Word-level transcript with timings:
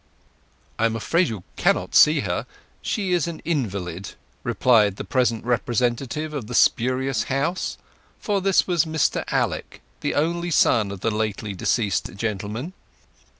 "I 0.79 0.85
am 0.87 0.95
afraid 0.95 1.27
you 1.29 1.43
cannot 1.57 1.93
see 1.93 2.21
her—she 2.21 3.13
is 3.13 3.27
an 3.27 3.37
invalid," 3.45 4.13
replied 4.43 4.95
the 4.95 5.03
present 5.03 5.45
representative 5.45 6.33
of 6.33 6.47
the 6.47 6.55
spurious 6.55 7.25
house; 7.25 7.77
for 8.17 8.41
this 8.41 8.65
was 8.65 8.83
Mr 8.85 9.23
Alec, 9.27 9.83
the 9.99 10.15
only 10.15 10.49
son 10.49 10.89
of 10.89 11.01
the 11.01 11.11
lately 11.11 11.53
deceased 11.53 12.15
gentleman. 12.15 12.73